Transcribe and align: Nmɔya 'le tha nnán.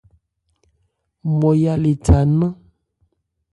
Nmɔya 1.29 1.73
'le 1.77 1.91
tha 2.05 2.17
nnán. 2.29 2.53